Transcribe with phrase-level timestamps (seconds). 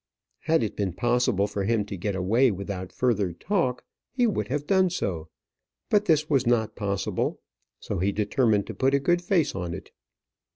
[0.39, 4.65] Had it been possible for him to get away without further talk, he would have
[4.65, 5.29] done so;
[5.91, 7.39] but this was not possible,
[7.79, 9.91] so he determined to put a good face on it.